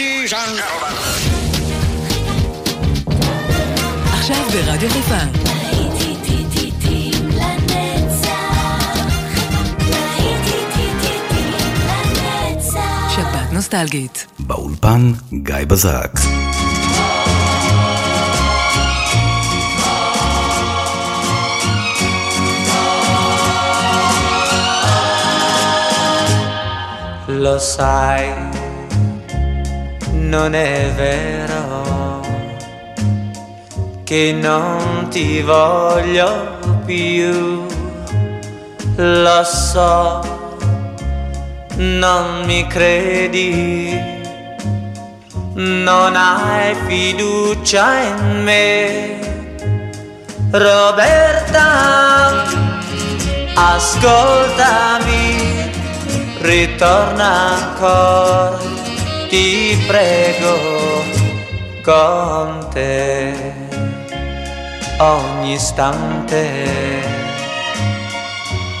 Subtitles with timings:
[0.00, 0.94] Ladies and gentlemen.
[4.12, 5.14] עכשיו ברדיו חיפה.
[13.14, 14.26] שבת נוסטלגית.
[14.38, 16.10] באולפן גיא בזק.
[27.44, 28.49] Lo sai,
[30.30, 32.20] non è vero
[34.04, 37.66] che non ti voglio più.
[38.94, 40.20] Lo so,
[41.76, 43.98] non mi credi,
[45.54, 49.18] non hai fiducia in me.
[50.52, 52.44] Roberta,
[53.54, 55.38] ascoltami,
[56.40, 58.79] ritorna ancora,
[59.30, 60.54] ti prego,
[61.84, 63.32] con te
[64.98, 66.42] ogni istante.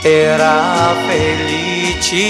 [0.02, 2.28] Era felicità,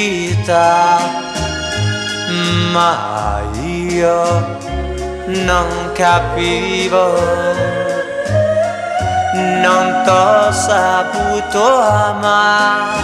[2.72, 4.58] ma io
[5.26, 7.14] non capivo,
[9.62, 12.98] non t'ho saputo amare.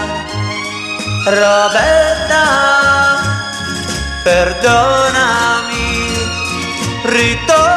[1.25, 2.96] Roberta,
[4.27, 6.11] perdonami,
[7.05, 7.76] ritorno.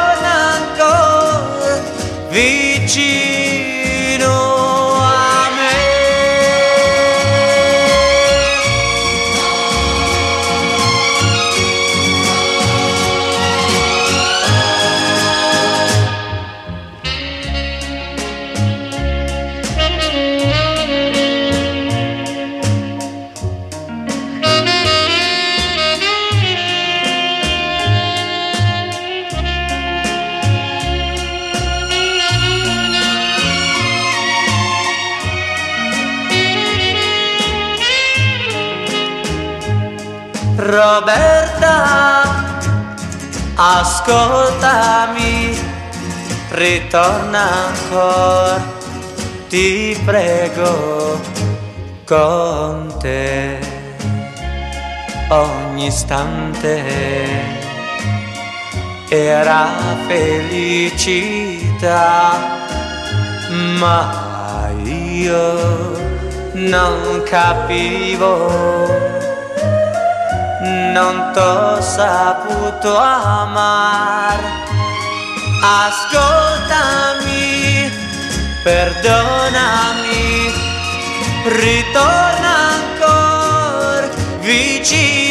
[44.00, 45.58] Ascoltami,
[46.50, 48.62] ritorna ancora,
[49.48, 51.20] ti prego,
[52.06, 53.58] con te.
[55.28, 56.82] Ogni istante
[59.08, 59.68] era
[60.08, 61.18] felicità,
[63.78, 65.92] ma io
[66.54, 69.09] non capivo
[70.92, 74.48] non t'ho saputo amare.
[75.86, 77.38] Ascoltami,
[78.62, 80.52] perdonami,
[81.44, 84.08] ritorna ancora
[84.40, 85.29] vicino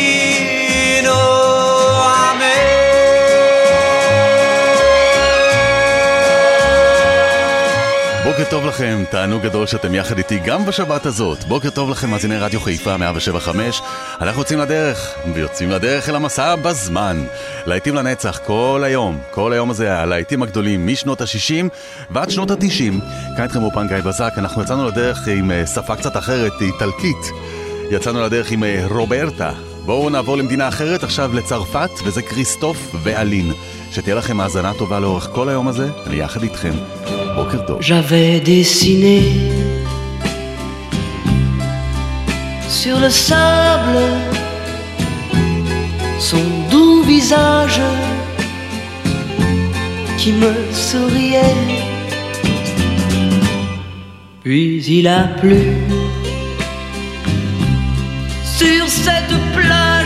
[8.39, 11.43] בוקר טוב לכם, תענוג גדול שאתם יחד איתי גם בשבת הזאת.
[11.43, 13.81] בוקר טוב לכם, מאזיני רדיו חיפה 175.
[14.21, 17.25] אנחנו יוצאים לדרך, ויוצאים לדרך אל המסע בזמן.
[17.65, 21.65] להיטים לנצח כל היום, כל היום הזה, הלהיטים הגדולים משנות ה-60
[22.11, 23.01] ועד שנות ה-90.
[23.37, 27.25] כאן איתכם אופן גיא בזק, אנחנו יצאנו לדרך עם אה, שפה קצת אחרת, איטלקית.
[27.91, 29.51] יצאנו לדרך עם אה, רוברטה.
[29.85, 33.53] בואו נעבור למדינה אחרת, עכשיו לצרפת, וזה כריסטוף ואלין.
[33.92, 36.72] שתהיה לכם האזנה טובה לאורך כל היום הזה, אני יחד איתכם.
[37.34, 37.80] בוקר טוב.
[37.80, 39.20] J'avais dessiné
[42.80, 44.02] sur le sable
[46.30, 47.80] son doux visage
[50.18, 51.62] qui me souriait.
[54.42, 55.62] Puis il a plu
[58.58, 59.97] sur cette plage,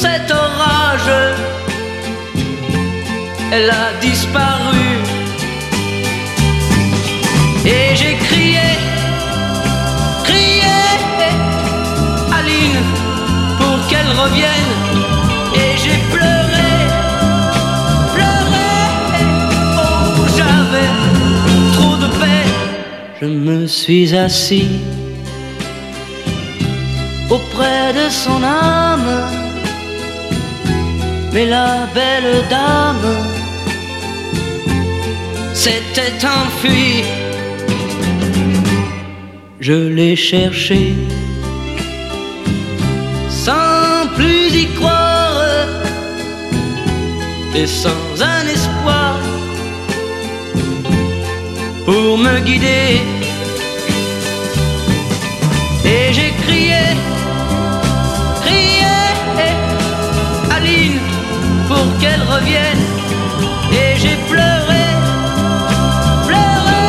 [0.00, 1.12] cet orage
[3.52, 4.86] elle a disparu.
[7.64, 8.68] Et j'ai crié,
[10.24, 10.80] crié,
[12.38, 12.82] Aline,
[13.58, 14.74] pour qu'elle revienne.
[15.54, 16.70] Et j'ai pleuré,
[18.14, 18.72] pleuré,
[19.84, 20.90] oh j'avais
[21.76, 22.54] trop de peine.
[23.20, 24.68] Je me suis assis
[27.30, 29.45] auprès de son âme.
[31.36, 33.14] Mais la belle dame
[35.52, 37.04] s'était enfuie.
[39.60, 40.94] Je l'ai cherché
[43.28, 45.66] sans plus y croire
[47.54, 49.16] et sans un espoir
[51.84, 53.02] pour me guider.
[55.84, 56.84] Et j'ai crié,
[62.38, 64.84] Et j'ai pleuré,
[66.26, 66.84] pleuré,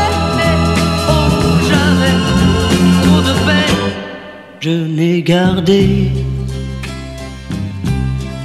[1.08, 1.30] oh
[1.70, 2.18] j'avais
[3.02, 3.92] trop de peine.
[4.60, 6.12] Je n'ai gardé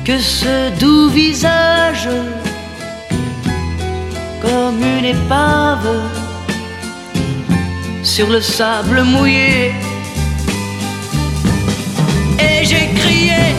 [0.04, 2.08] que ce doux visage
[4.40, 5.88] comme une épave
[8.05, 9.72] sur le sable mouillé.
[12.38, 13.56] Et j'ai crié,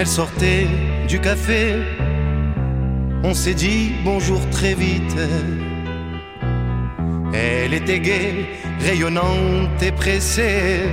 [0.00, 0.66] elle sortait
[1.08, 1.74] du café.
[3.22, 5.16] On s'est dit bonjour très vite.
[7.34, 8.46] Elle était gaie,
[8.80, 10.88] rayonnante et pressée,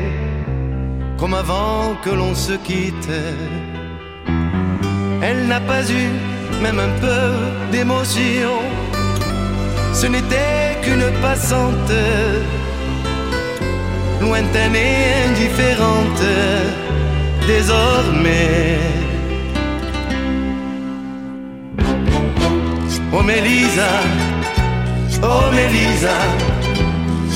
[1.18, 3.10] comme avant que l'on se quitte.
[5.22, 6.10] Elle n'a pas eu
[6.62, 8.56] même un peu d'émotion.
[9.94, 11.94] Ce n'était qu'une passante,
[14.20, 16.87] lointaine et indifférente
[17.48, 18.78] désormais.
[23.14, 23.92] Oh Mélisa,
[25.24, 26.18] oh Mélisa,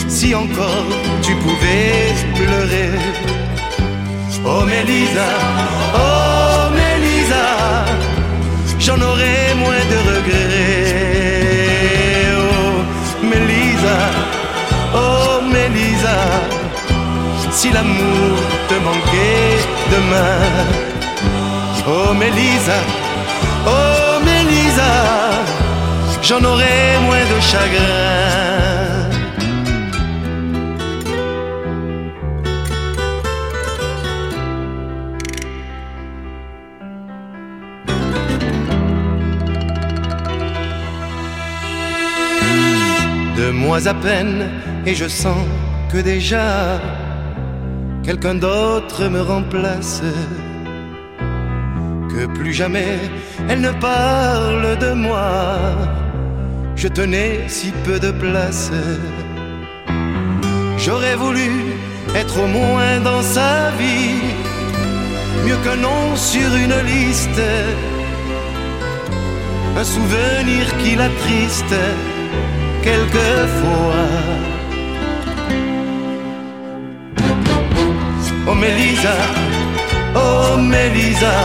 [0.08, 0.92] si encore
[1.22, 2.92] tu pouvais pleurer.
[4.46, 5.30] Oh Mélisa,
[5.96, 7.48] oh Mélisa,
[8.80, 11.62] j'en aurais moins de regrets.
[12.44, 13.98] Oh Mélisa,
[14.94, 16.18] oh Mélisa,
[17.52, 18.38] si l'amour
[18.68, 20.40] te manquait demain.
[21.88, 22.80] Oh Mélisa,
[23.68, 24.94] oh Mélisa,
[26.22, 28.32] j'en aurais moins de chagrin.
[43.36, 44.50] Deux mois à peine
[44.86, 45.38] et je sens
[45.92, 46.80] que déjà
[48.04, 50.02] quelqu'un d'autre me remplace.
[52.10, 53.00] Que plus jamais
[53.50, 55.58] elle ne parle de moi.
[56.76, 58.72] Je tenais si peu de place.
[60.78, 61.50] J'aurais voulu
[62.16, 64.20] être au moins dans sa vie,
[65.46, 67.42] mieux qu'un nom sur une liste,
[69.78, 71.76] un souvenir qui l'attriste
[72.82, 74.61] quelquefois.
[78.52, 79.16] Oh Mélisa,
[80.14, 81.36] oh Mélisa,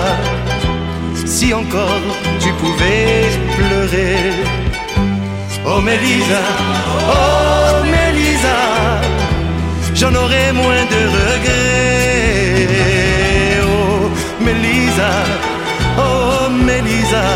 [1.25, 2.03] si encore
[2.41, 4.33] tu pouvais pleurer.
[5.65, 6.43] Oh Mélisa,
[7.09, 8.59] oh Mélisa,
[9.95, 12.67] j'en aurais moins de regrets.
[13.63, 14.11] Oh
[14.45, 15.11] Mélisa,
[15.99, 17.27] oh Mélisa,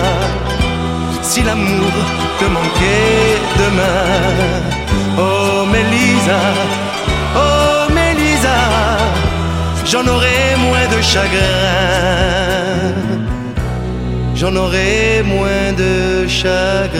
[1.23, 1.95] si l'amour
[2.41, 4.05] te manquait demain.
[5.17, 6.41] Oh Mélisa,
[9.91, 11.41] j'en aurais moins de chagrin.
[14.35, 16.91] J'en aurais moins de chagrin.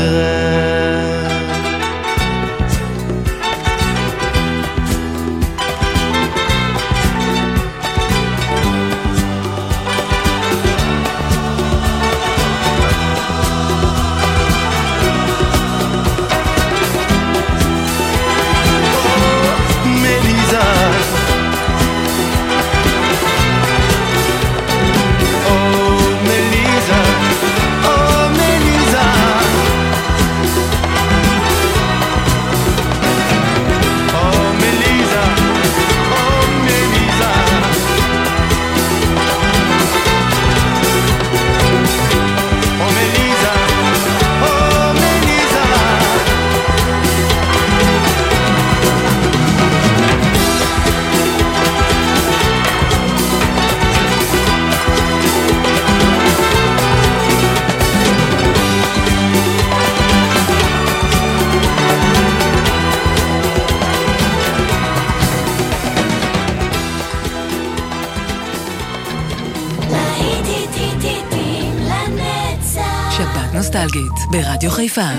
[74.31, 75.11] ברדיו חיפה.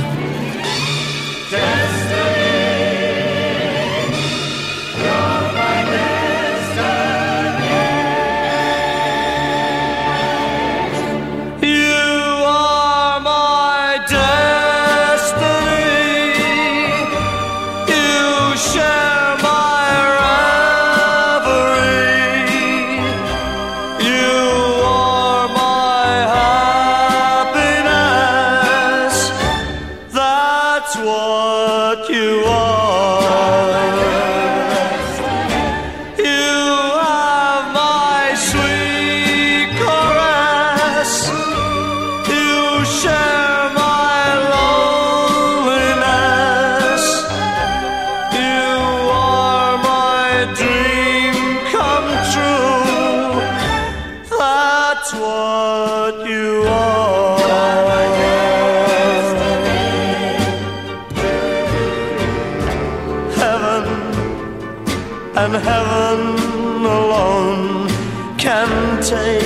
[68.42, 69.41] can take.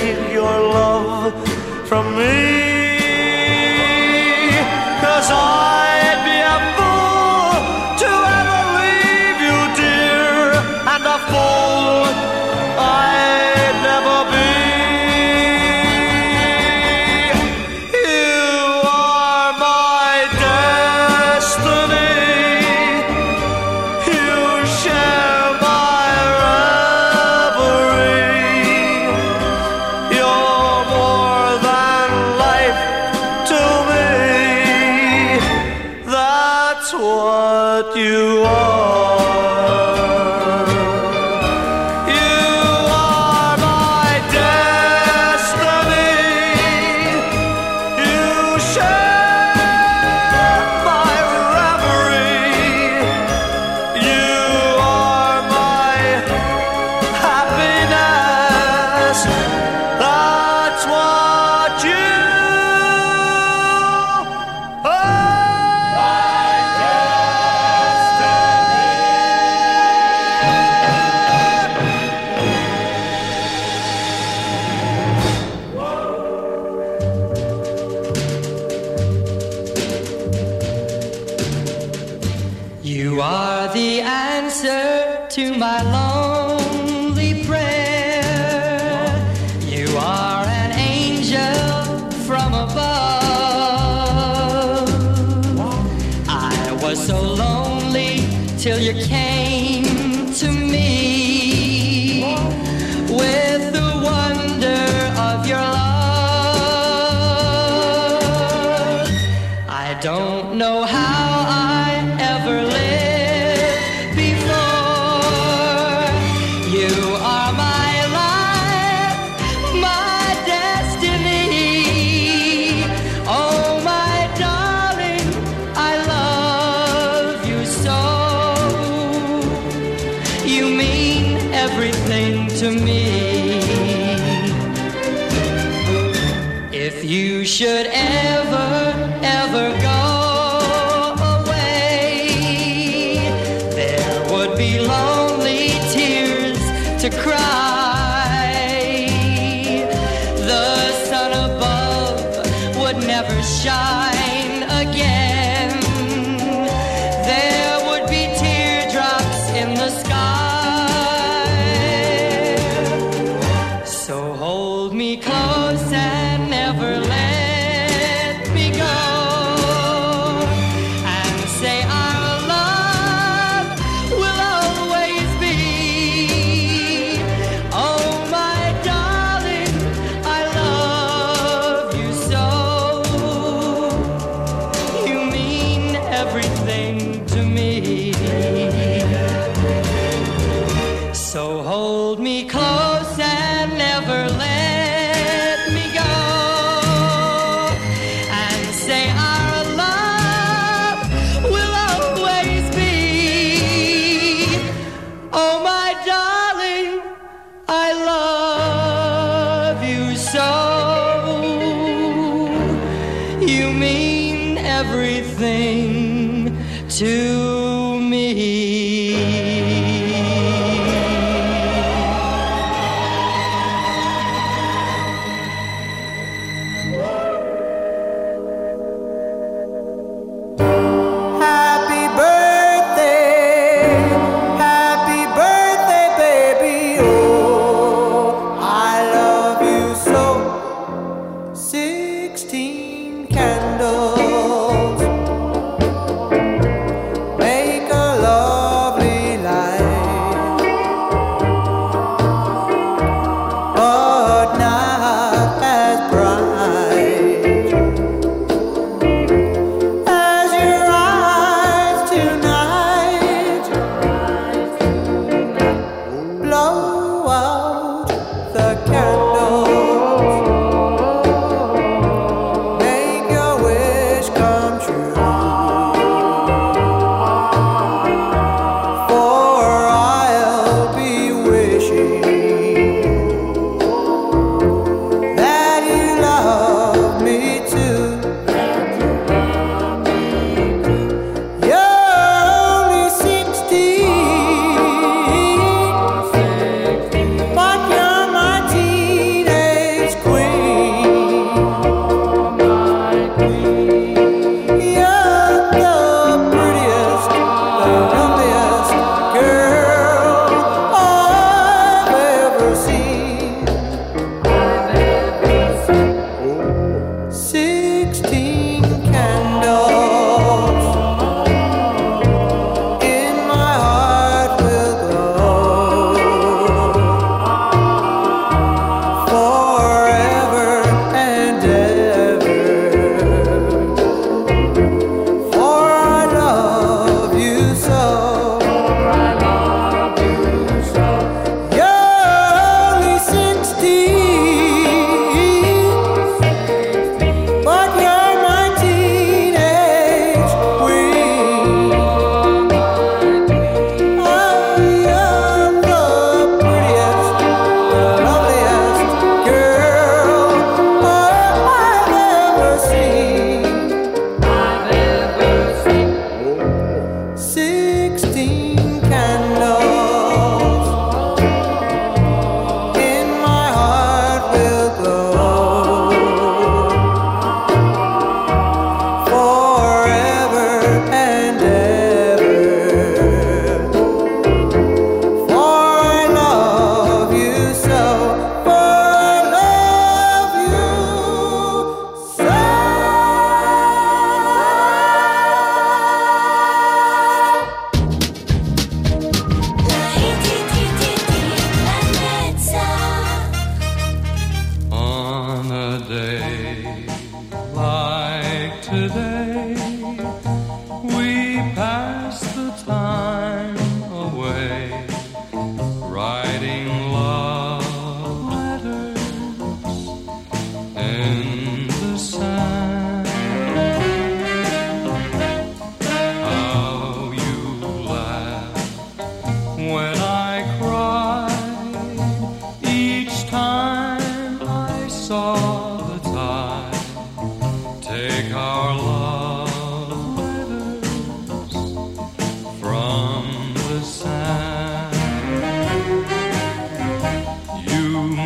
[109.88, 112.75] I don't know how I ever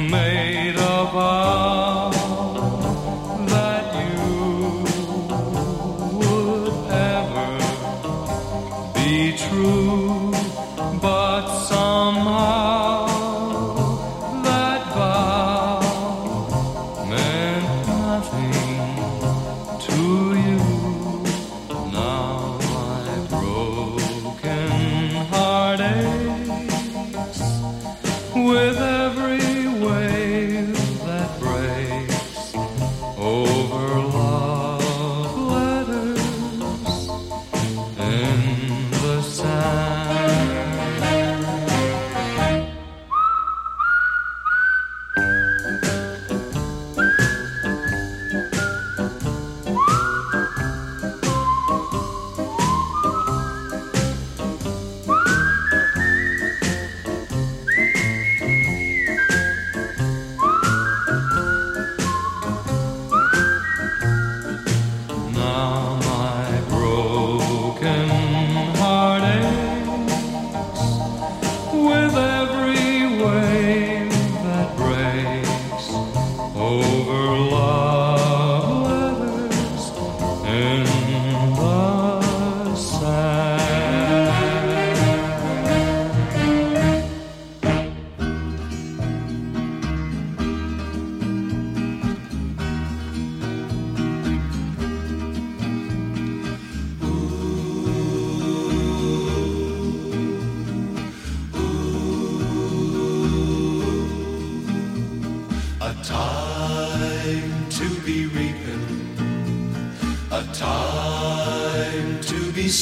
[0.08, 0.69] made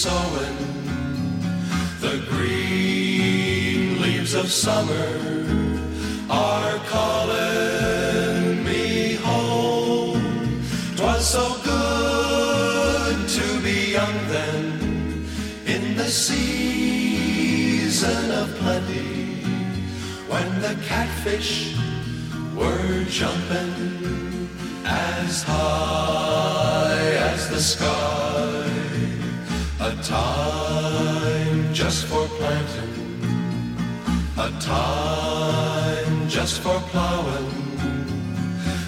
[0.09, 0.59] sowing.
[2.05, 5.09] The green leaves of summer
[6.31, 8.85] are calling me
[9.29, 10.23] home.
[10.99, 14.59] Twas so good to be young then,
[15.75, 17.44] in the season
[18.42, 19.11] of plenty,
[20.33, 21.53] when the catfish
[22.61, 23.75] were jumping
[24.85, 27.98] as high as the sky.
[31.88, 33.24] Just for planting,
[34.37, 37.51] a time just for plowing,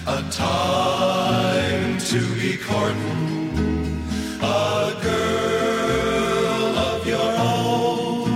[0.06, 4.02] a time to be courting
[4.42, 8.28] a girl of your own.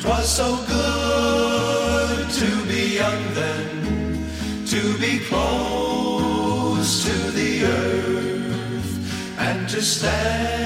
[0.00, 3.68] Twas so good to be young then
[4.68, 10.61] to be close to the earth and to stand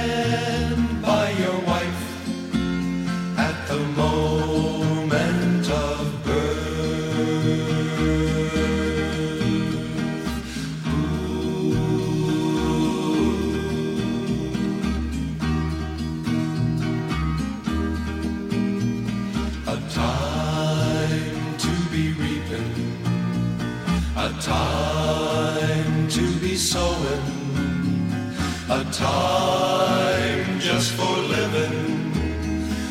[28.97, 32.13] time just for living,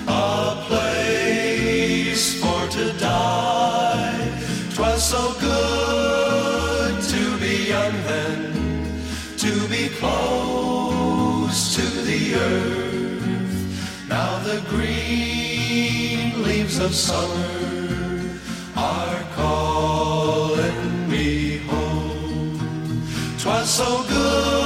[0.08, 4.32] a place for to die.
[4.76, 8.54] Twas so good to be young then,
[9.38, 14.08] to be close to the earth.
[14.08, 18.40] Now the green leaves of summer
[18.78, 23.02] are calling me home.
[23.40, 24.65] Twas so good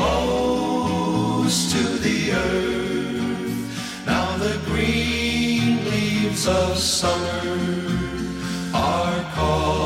[0.00, 4.06] close to the earth.
[4.06, 7.42] Now the green leaves of summer
[8.72, 9.79] are calling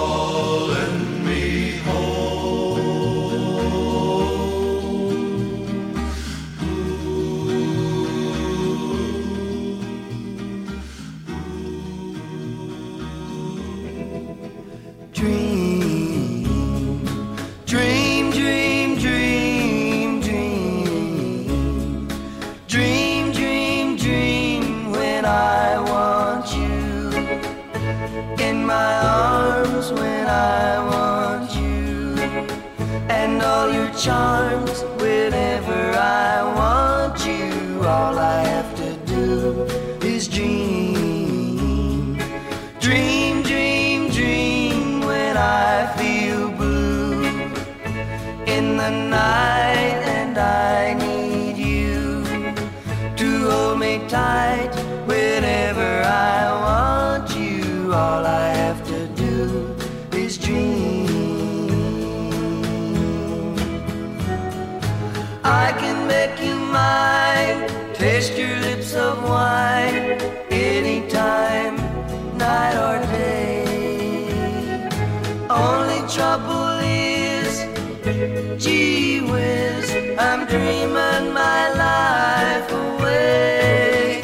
[78.65, 84.23] gee whiz, I'm dreaming my life away.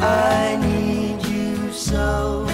[0.00, 2.44] I need you so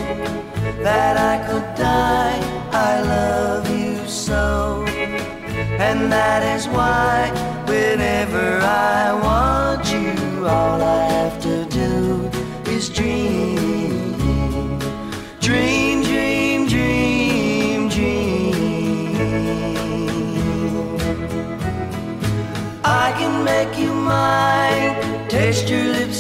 [0.83, 2.41] that I could die.
[2.73, 4.85] I love you so.
[5.87, 7.31] And that is why
[7.69, 8.54] whenever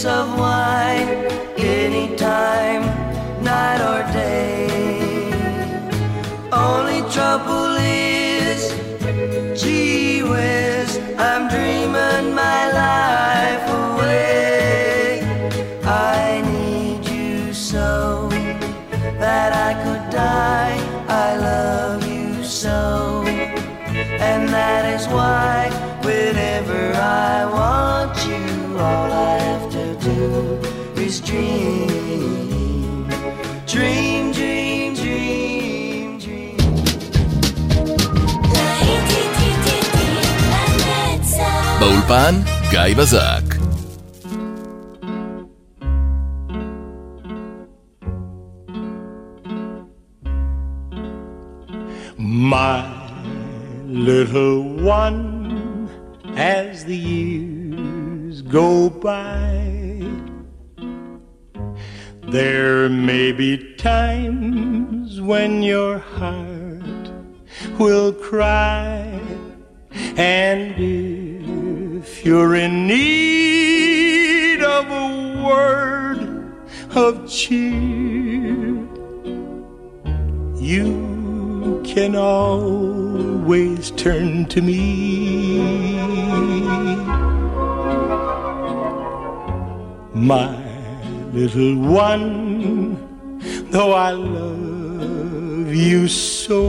[0.07, 1.09] of wine
[1.57, 2.83] anytime,
[3.43, 5.31] night or day.
[6.53, 8.71] Only trouble is,
[9.61, 15.23] gee whiz, I'm dreaming my life away.
[15.85, 18.29] I need you so
[19.19, 20.79] that I could die.
[21.09, 25.71] I love you so, and that is why
[26.03, 29.44] whenever I want you, all I
[31.34, 33.08] dream,
[33.65, 36.58] dream, dream, dream, dream.
[41.80, 42.36] באולפן
[42.70, 43.42] גיא בזק.
[52.52, 52.84] My
[53.88, 54.62] little
[55.02, 55.89] one,
[56.36, 59.43] as the years go by,
[62.35, 67.12] there may be times when your heart
[67.79, 69.20] will cry,
[70.16, 76.53] and if you're in need of a word
[76.97, 78.83] of cheer,
[80.61, 86.01] you can always turn to me.
[90.12, 90.63] My
[91.35, 92.97] little one,
[93.70, 96.62] though I love you so,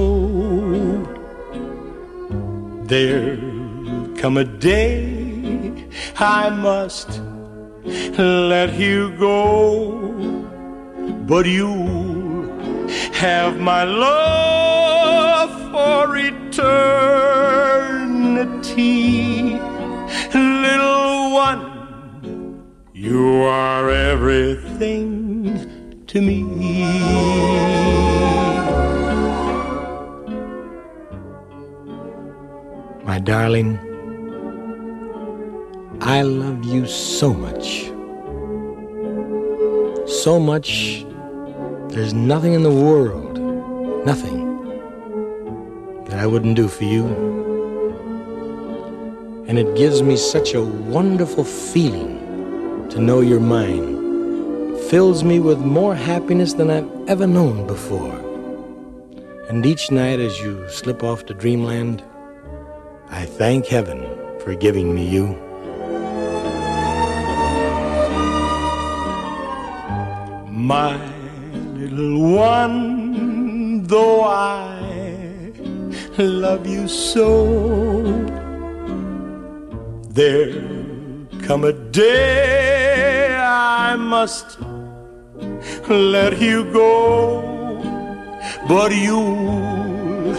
[2.86, 5.86] there'll come a day
[6.18, 7.22] I must
[8.18, 10.00] let you go,
[11.28, 11.70] but you
[13.14, 16.96] have my love for eternity.
[20.34, 21.75] Little one,
[23.06, 25.04] you are everything
[26.08, 26.42] to me.
[33.04, 33.78] My darling,
[36.02, 37.92] I love you so much.
[40.10, 41.06] So much,
[41.90, 43.38] there's nothing in the world,
[44.04, 44.40] nothing,
[46.06, 47.06] that I wouldn't do for you.
[49.48, 52.25] And it gives me such a wonderful feeling
[52.96, 54.78] to know you're mine.
[54.90, 58.18] Fills me with more happiness than I've ever known before.
[59.50, 62.02] And each night as you slip off to dreamland,
[63.10, 64.00] I thank heaven
[64.40, 65.36] for giving me you.
[70.50, 70.96] My
[71.74, 75.52] little one, though I
[76.18, 78.04] love you so,
[80.12, 82.75] there'll come a day
[83.56, 84.60] I must
[85.88, 86.92] let you go,
[88.68, 90.34] but you'll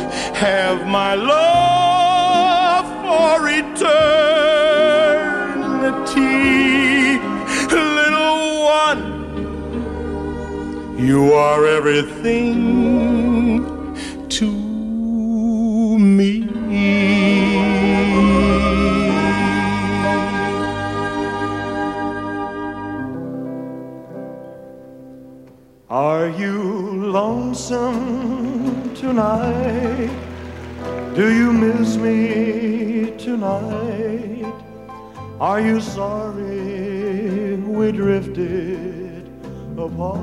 [0.45, 3.97] have my love for eternity,
[7.75, 9.03] little one.
[10.99, 13.65] You are everything
[14.29, 14.51] to
[15.99, 17.06] me.
[25.97, 30.11] Are you lonesome tonight?
[31.15, 34.53] Do you miss me tonight?
[35.41, 39.25] Are you sorry we drifted
[39.79, 40.21] apart.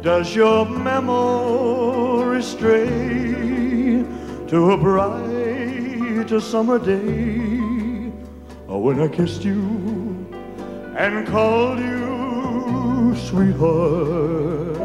[0.00, 4.04] Does your memory stray
[4.50, 8.12] to a bright summer day
[8.68, 9.90] or when I kissed you
[10.96, 12.09] and called you
[13.30, 14.76] sweetheart?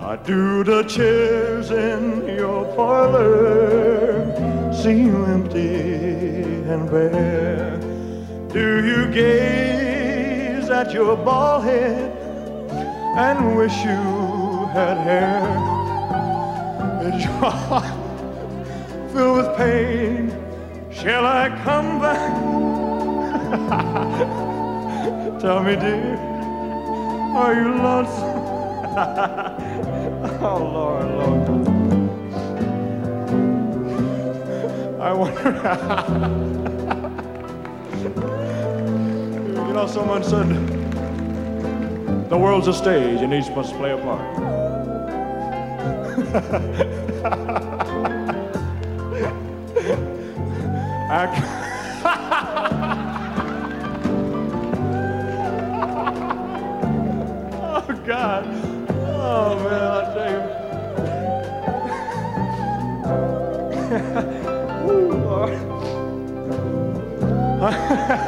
[0.00, 4.30] I do the chairs in your parlor
[4.72, 7.76] seem empty and bare?
[8.52, 12.16] Do you gaze at your bald head
[13.16, 14.02] and wish you
[14.76, 15.42] had hair?
[17.08, 17.98] Is your heart
[19.12, 20.30] filled with pain?
[20.92, 22.32] Shall I come back?
[25.40, 26.29] Tell me, dear,
[27.36, 28.40] are you lonesome?
[30.42, 31.48] oh, Lord, Lord.
[35.00, 35.52] I wonder.
[39.66, 40.48] you know, someone said
[42.28, 44.20] the world's a stage and each must play a part.
[51.10, 51.59] I,
[68.12, 68.18] and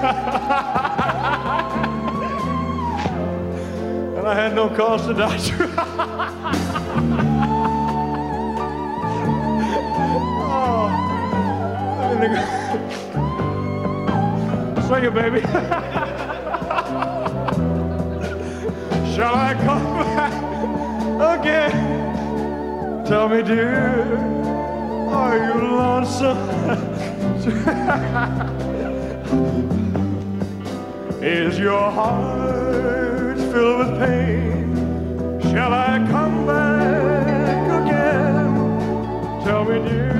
[4.28, 5.36] I had no cause to die.
[10.48, 10.86] oh,
[15.02, 15.40] it, baby.
[19.12, 20.32] Shall I come back
[21.40, 23.04] again?
[23.04, 24.16] Tell me, dear,
[25.08, 26.38] are you lonesome?
[31.22, 35.40] Is your heart filled with pain?
[35.40, 38.54] Shall I come back again?
[39.42, 40.12] Tell me, dear,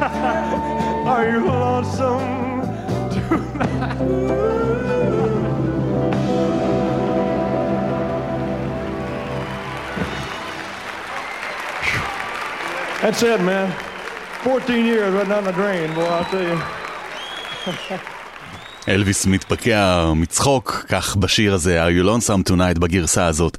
[1.04, 2.62] are you lonesome
[3.10, 3.98] tonight?
[13.02, 13.70] That's it, man.
[14.42, 16.58] 14 years right down the drain, boy, I'll tell you.
[18.88, 23.56] אלוויס מתפקע מצחוק, כך בשיר הזה, are you lonesome tonight בגרסה הזאת.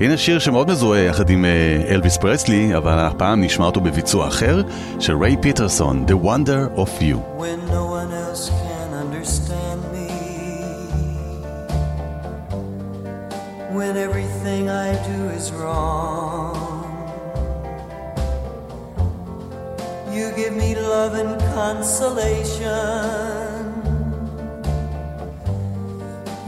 [0.00, 4.62] הנה שיר שמאוד מזוהה יחד עם אה, אלוויס פרסלי, אבל הפעם נשמע אותו בביצוע אחר,
[5.00, 7.16] של ריי פיטרסון, The Wonder of You.
[7.38, 10.08] when no one else can understand me.
[13.78, 16.54] When everything I do is wrong.
[20.16, 23.45] You give me love and consolation.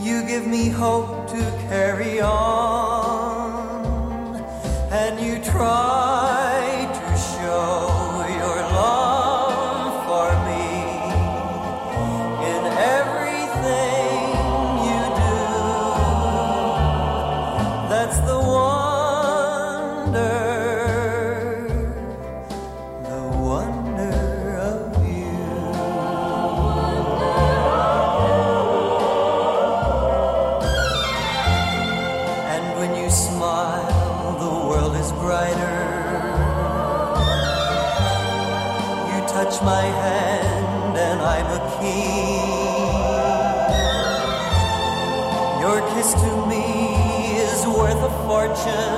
[0.08, 3.60] You give me hope to carry on.
[4.90, 6.57] And you try
[48.68, 48.97] a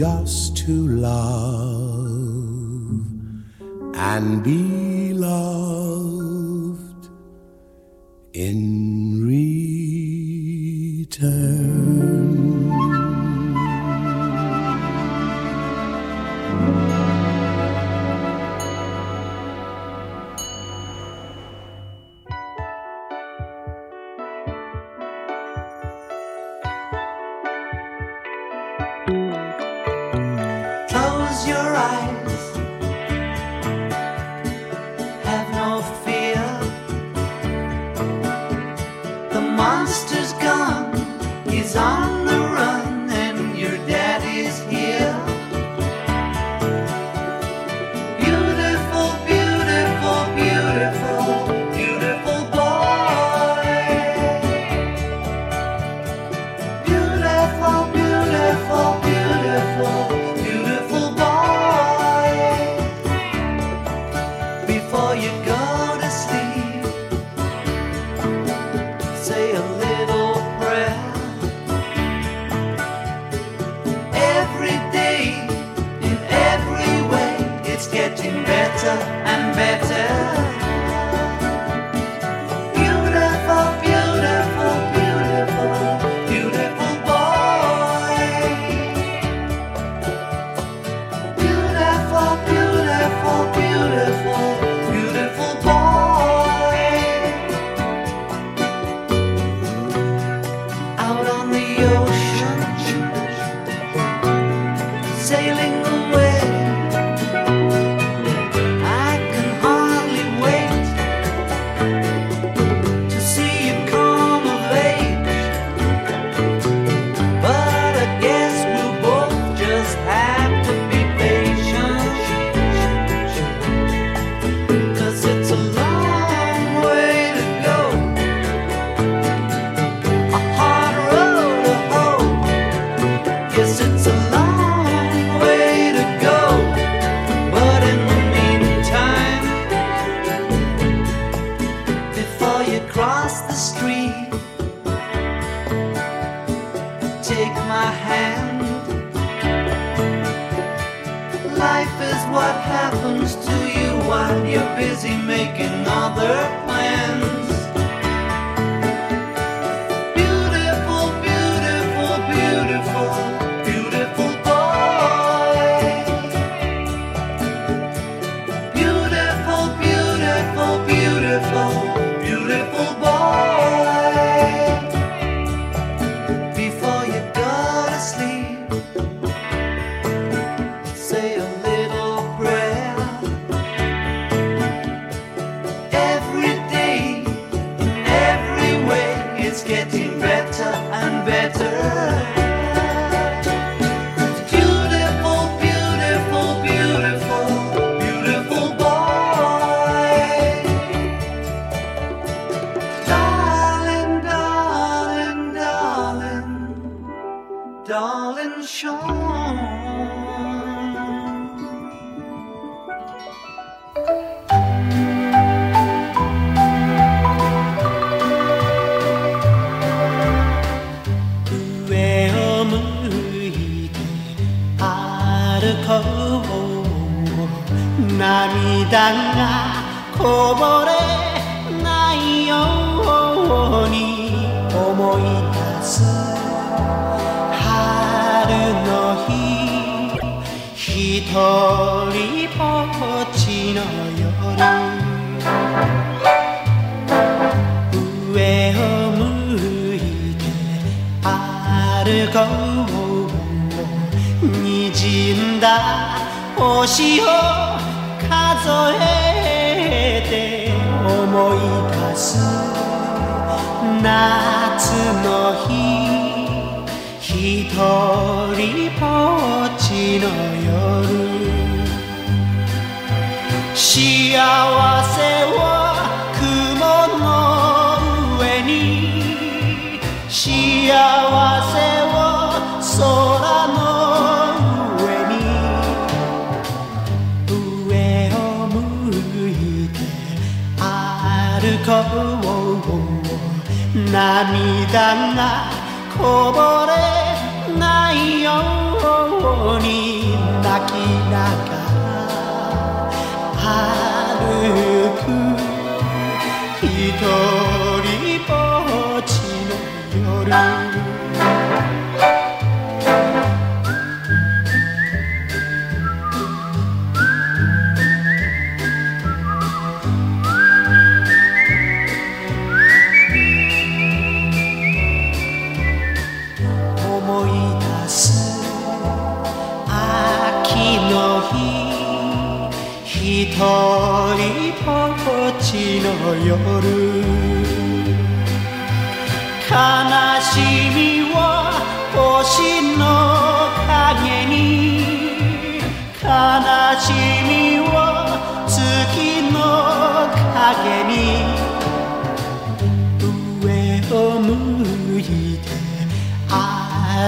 [0.00, 1.20] just to love
[3.94, 4.69] and be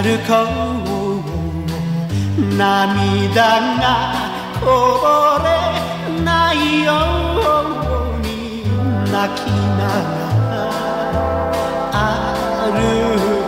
[0.02, 0.34] 歩こ
[2.36, 3.86] う涙が
[4.60, 4.64] こ
[5.00, 5.06] ぼ
[5.44, 5.46] れ
[6.24, 6.90] ないよ
[8.10, 8.26] うに
[9.12, 9.46] 泣き
[9.78, 10.18] なが
[11.30, 11.94] ら
[12.66, 12.82] 歩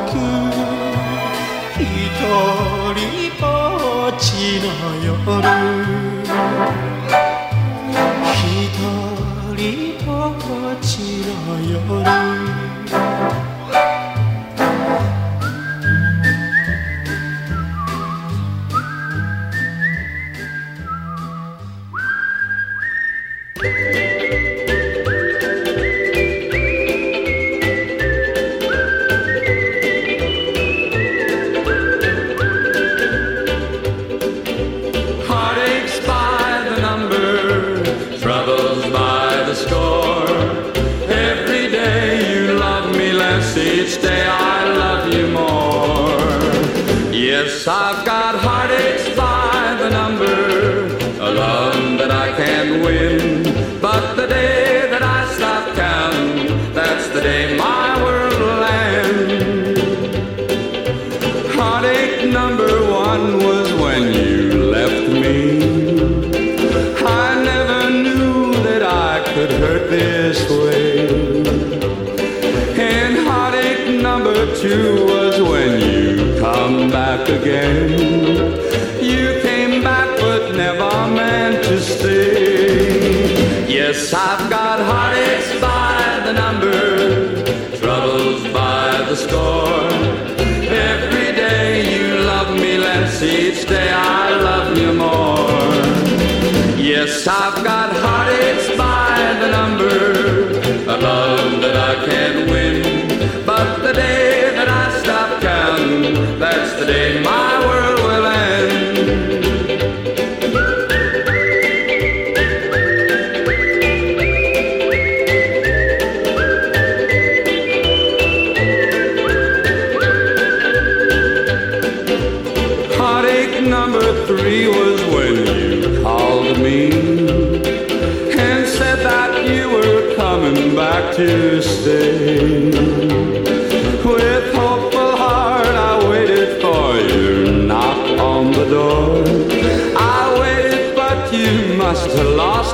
[0.06, 0.12] く
[1.80, 1.82] 一
[2.94, 3.02] 人
[3.40, 3.42] ぼ
[4.08, 4.22] っち
[4.62, 4.64] の
[5.02, 5.10] 夜
[8.30, 8.78] 一
[9.56, 9.58] 人
[10.06, 10.86] ぼっち
[11.26, 11.28] の
[11.68, 12.43] 夜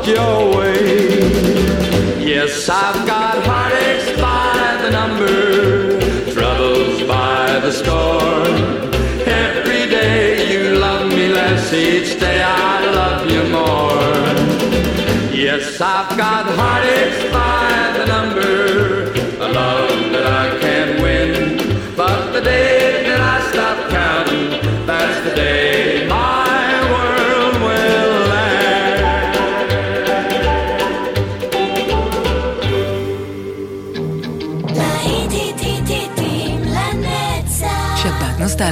[0.00, 1.18] lost your way.
[2.18, 8.46] Yes, I've got heartaches by the number, troubles by the score.
[9.26, 15.34] Every day you love me less, each day I love you more.
[15.34, 17.79] Yes, I've got heartaches by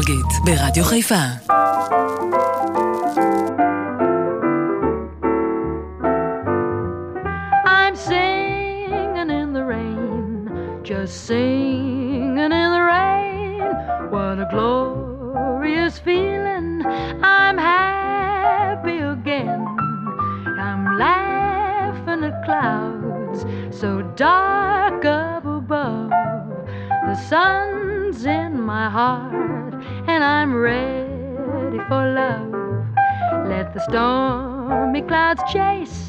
[0.09, 1.48] נגיד, ברדיו חיפה.
[35.49, 36.08] chase.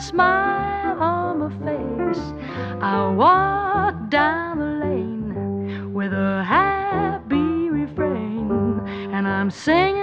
[0.00, 2.24] a smile on my face.
[2.80, 8.50] I walk down the lane with a happy refrain,
[9.12, 9.99] and I'm singing.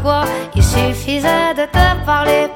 [0.00, 0.24] quoi.
[0.54, 2.48] Il suffisait de te parler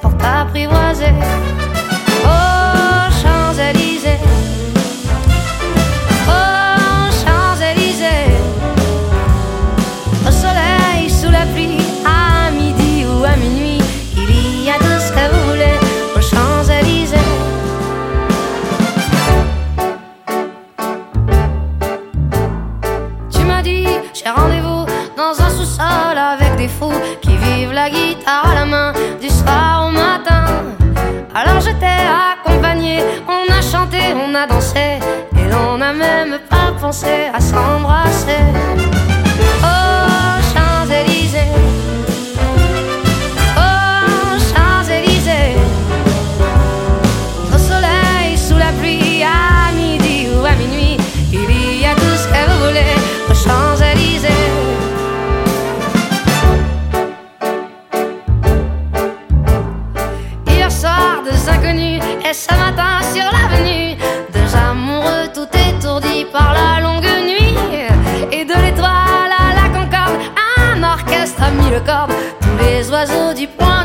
[71.87, 73.76] tous les oiseaux du point.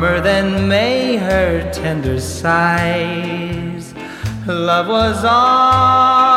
[0.00, 3.94] Warmer than May her tender sighs.
[4.46, 6.27] Love was ours,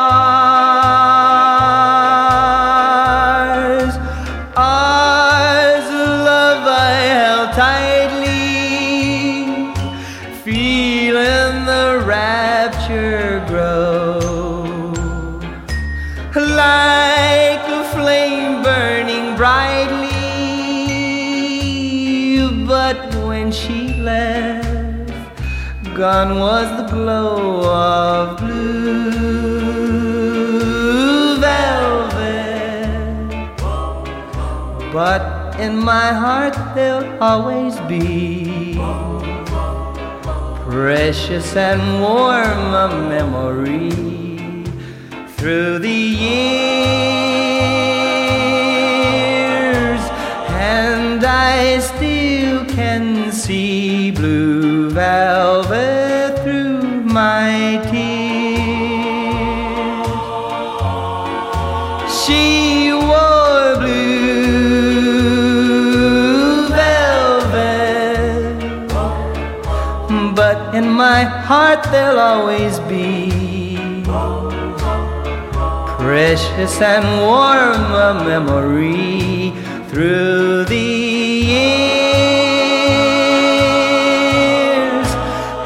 [26.01, 29.19] gone was the glow of blue
[31.39, 32.89] velvet.
[34.91, 38.79] But in my heart, there'll always be
[40.71, 43.91] precious and warm a memory
[45.37, 46.41] through the years,
[50.49, 55.90] and I still can see blue velvet
[71.51, 73.29] heart there'll always be.
[75.99, 79.51] Precious and warm a memory
[79.89, 80.91] through the
[81.53, 81.89] years,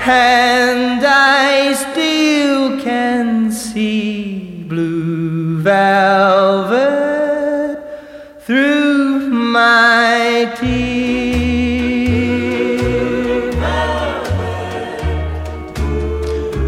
[0.08, 6.14] and I still can see blue velvet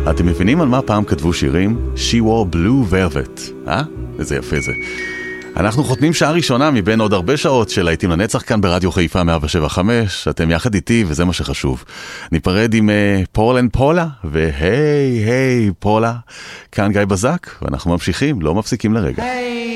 [0.09, 1.77] אתם מבינים על מה פעם כתבו שירים?
[1.95, 3.81] She wore blue velvet, אה?
[4.19, 4.71] איזה יפה זה.
[5.57, 10.27] אנחנו חותמים שעה ראשונה מבין עוד הרבה שעות של להיטים לנצח כאן ברדיו חיפה 175,
[10.27, 11.83] אתם יחד איתי וזה מה שחשוב.
[12.31, 16.13] ניפרד עם uh, פול אנד פולה, והי היי פולה,
[16.71, 19.23] כאן גיא בזק, ואנחנו ממשיכים, לא מפסיקים לרגע.
[19.23, 19.66] Hey, hey,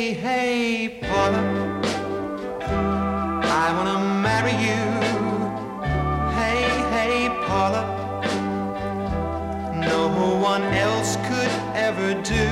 [12.23, 12.50] do.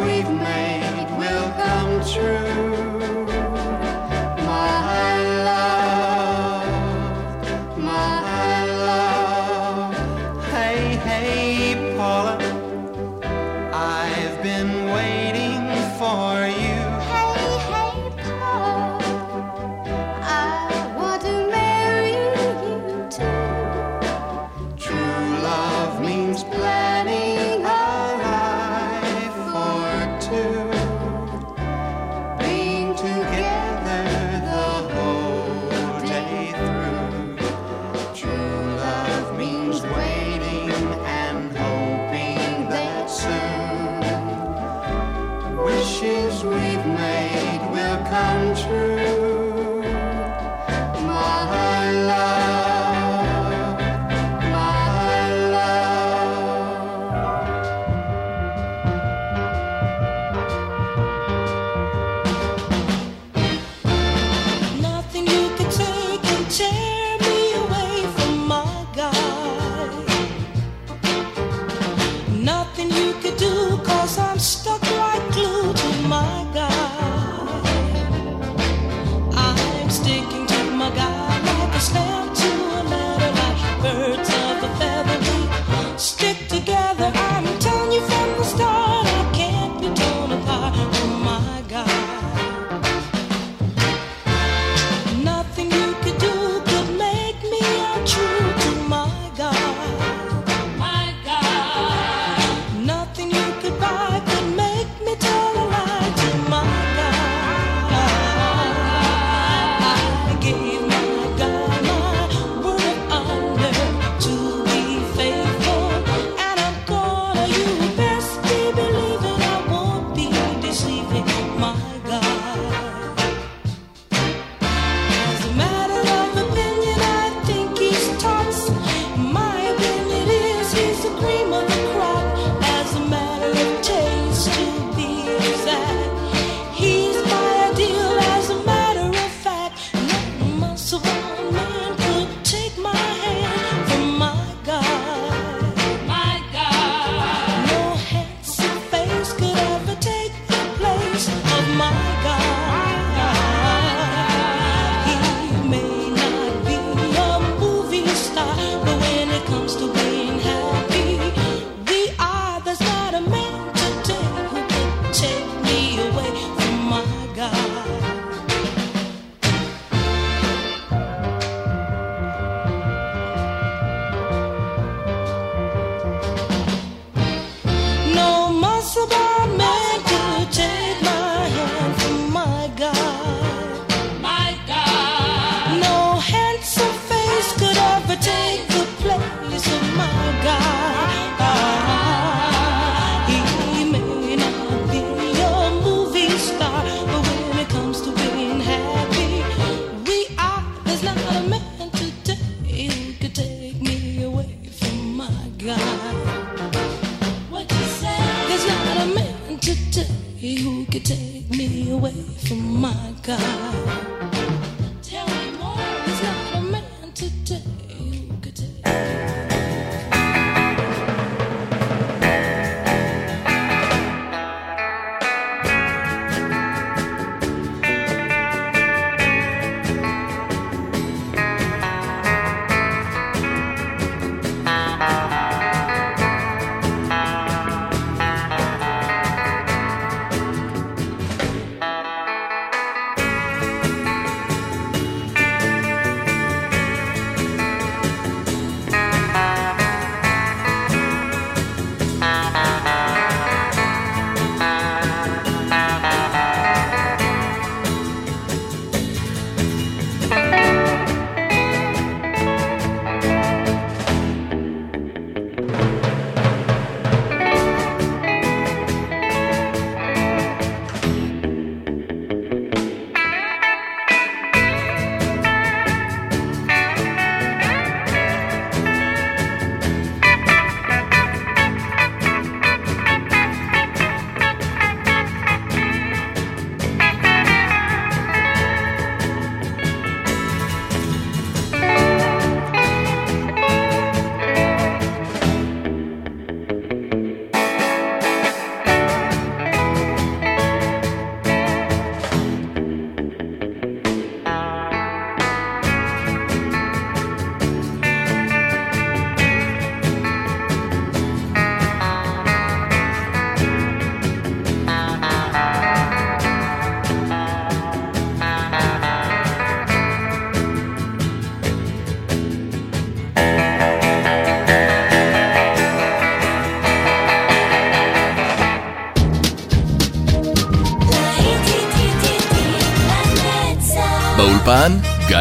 [0.00, 3.21] We've made will come true.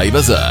[0.00, 0.49] גיא בזק.